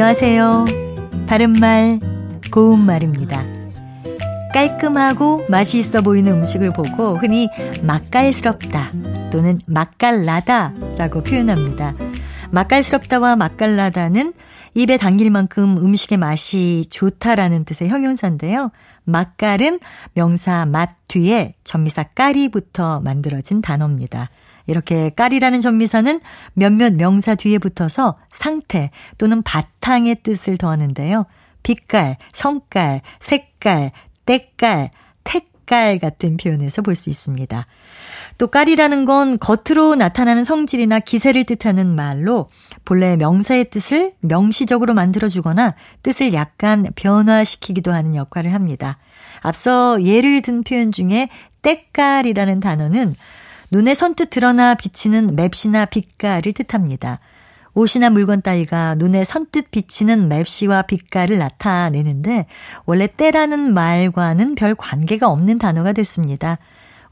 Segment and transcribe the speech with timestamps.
[0.00, 0.66] 안녕하세요.
[1.26, 1.98] 바른말,
[2.52, 3.42] 고운말입니다.
[4.54, 7.48] 깔끔하고 맛이 있어 보이는 음식을 보고 흔히
[7.82, 8.92] 맛깔스럽다
[9.32, 11.94] 또는 맛깔나다 라고 표현합니다.
[12.52, 14.34] 맛깔스럽다와 맛깔나다는
[14.74, 18.70] 입에 당길 만큼 음식의 맛이 좋다라는 뜻의 형용사인데요.
[19.04, 19.80] 맛깔은
[20.14, 24.30] 명사 맛 뒤에 전미사 까리부터 만들어진 단어입니다.
[24.66, 26.20] 이렇게 까리라는 전미사는
[26.52, 31.24] 몇몇 명사 뒤에 붙어서 상태 또는 바탕의 뜻을 더하는데요.
[31.62, 33.92] 빛깔, 성깔, 색깔,
[34.26, 34.90] 때깔,
[35.24, 37.66] 택깔 같은 표현에서 볼 수 있습니다.
[38.38, 42.48] 또 깔이라는 건 겉으로 나타나는 성질이나 기세를 뜻하는 말로
[42.84, 45.74] 본래 명사의 뜻을 명시적으로 만들어주거나
[46.04, 48.98] 뜻을 약간 변화시키기도 하는 역할을 합니다.
[49.40, 51.28] 앞서 예를 든 표현 중에
[51.62, 53.16] 때깔이라는 단어는
[53.72, 57.18] 눈에 선뜻 드러나 비치는 맵시나 빛깔을 뜻합니다.
[57.74, 62.46] 옷이나 물건 따위가 눈에 선뜻 비치는 맵시와 빛깔을 나타내는데
[62.86, 66.58] 원래 때라는 말과는 별 관계가 없는 단어가 됐습니다.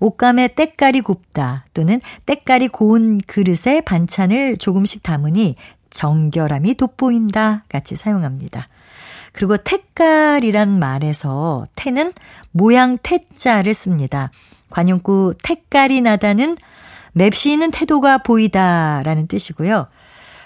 [0.01, 5.57] 옷감에 때깔이 곱다 또는 때깔이 고운 그릇에 반찬을 조금씩 담으니
[5.91, 8.69] 정결함이 돋보인다 같이 사용합니다.
[9.33, 12.13] 그리고 태깔이란 말에서 태는
[12.53, 14.31] 모양 태자를 씁니다.
[14.71, 16.57] 관용구 태깔이 나다는
[17.13, 19.89] 맵시 있는 태도가 보이다라는 뜻이고요.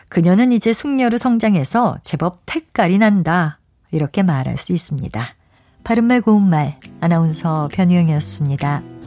[0.08, 3.58] 그녀는 이제 숙녀로 성장해서 제법 택깔이 난다.
[3.92, 5.24] 이렇게 말할 수 있습니다.
[5.84, 8.99] 바른말 고운말 아나운서 변희영이었습니다.